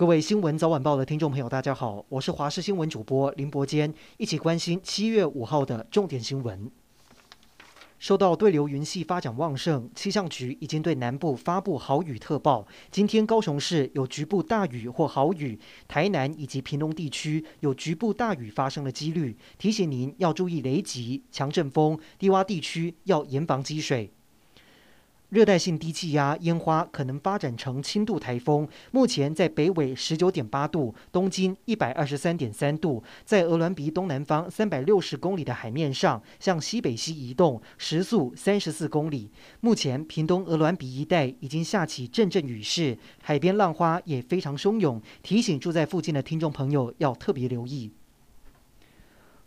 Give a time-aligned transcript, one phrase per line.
[0.00, 6.70] 各位新闻早晚报的听众朋友，大家好，我是华视新闻主播林伯坚，一起关心七月五号的重点新闻。
[7.98, 12.66] 受到对流云系发展旺盛，气象局已经对南部发布豪雨特报。
[12.90, 24.10] 今天高雄市有局部大雨或豪雨，台南以及屏东地区有局部大雨发生的几率，提醒您要注意雷击、强阵风，低洼地区要严防积水。
[25.30, 39.30] 热带性低气压烟花可能发展成轻度台风，目前在北纬十九点八度、东经一百二十三点三度，在鹅銮鼻东南方三百六十公里的海面上向西北西移动，时速三十四公里。
[39.60, 47.92] 目前屏东鹅銮鼻一带已经下起阵阵雨势，海边浪花也非常汹涌，提醒住在附近的听众朋友要特别留意。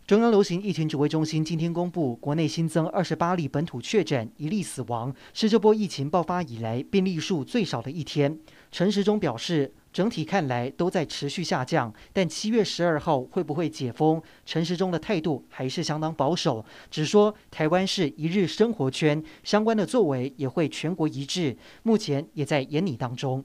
[0.06, 8.38] 中央流行疫情指挥中心今天公布，国内新增二十八例本土确诊，一例死亡，是这波疫情爆发以来病例数最少的一天。
[8.70, 14.20] 陈时中表示，整体看来都在持续下降，但七月十二号会不会解封？
[14.44, 23.42] 陈时中的态度还是相当保守，只说台湾是一日生活圈，相关的作为也会全国一致，目前也在研拟当中。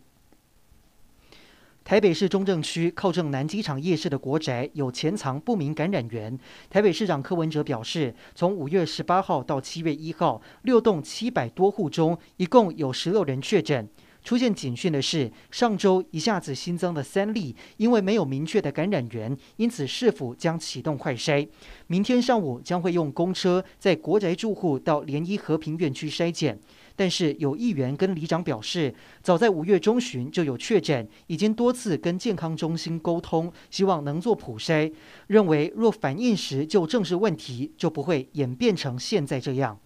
[1.89, 6.37] 台北市中正区靠正南机场夜市的国宅有潜藏不明感染源。
[6.69, 13.89] 台北市长柯文哲表示，从五月十八号到七月一号，六栋七百多户中，一共有十六人确诊。
[14.23, 21.47] 出现警讯的是，上周一下子新增了三例，因为没有明确的感染源，因此市府将启动快筛。
[21.87, 26.59] 明天上午将会用公车在国宅住户到联一和平院区筛检。
[26.95, 34.91] 但是有议员跟里长表示，早在五月中旬就有确诊，已经多次跟健康中心沟通，希望能做普筛。
[35.27, 39.79] 认为若反应时就正视问题，就不会演变成现在这样。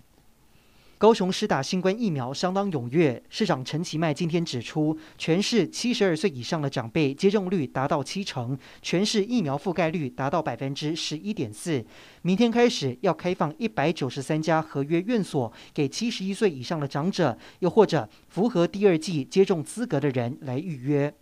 [1.04, 11.86] 高雄施打新冠疫苗相当踊跃，市长陈其迈今天指出，全市七十二岁以上的长辈接种率达到七成，全市疫苗覆盖率达到百分之十一点四。
[12.22, 21.14] 明天开始要开放一百九十三家合约院所给七十一岁以上的长者，又或者符合第二季接种资格的人来预约。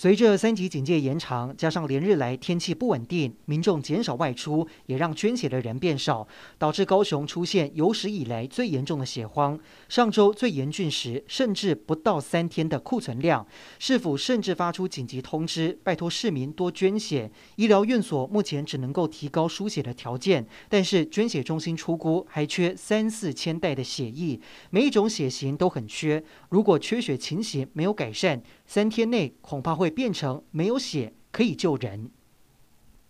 [0.00, 9.60] 随着三级警戒延长，加上连日来天气不稳定，民众减少外出，也让捐血的人变少，导致高雄出现有史以来最严重的血荒。
[9.90, 13.46] 上周最严峻时，甚至不到三天的库存量。
[13.78, 17.30] 市府甚至发出紧急通知，拜托市民多捐血。
[17.56, 24.40] 医疗院所目前只能够提高输血的条件，但是捐血中心出估还缺三四千袋的血液，
[24.70, 26.24] 每一种血型都很缺。
[26.48, 32.10] 如果缺血情形没有改善，三天内恐怕会 变成没有血可以救人。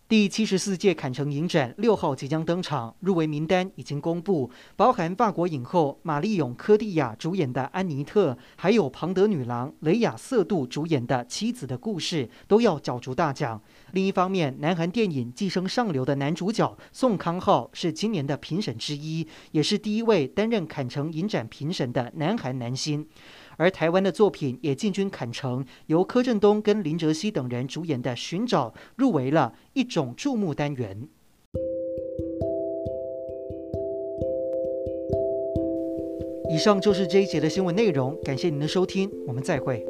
[0.08, 13.62] 第七十四届坎城影展六号即将登场，入围名单已经公布，包含法国影后玛丽永科蒂亚主演的《安妮特》，还有庞德女郎雷亚瑟杜主演的《妻子的故事》，都要角逐大奖。
[13.92, 23.06] 另一方面，南韩电影《寄生上流》的男主角宋康昊是今年的评审之一，也是第一位担任坎城影展评审的南韩男星。
[23.60, 31.06] 而台湾的作品也进军坎城，由柯震东跟林哲熹等人主演的《寻找》入围了一种注目单元。
[36.48, 39.84] 以上就是这一节的新闻内容，感谢您的收听，我们再会。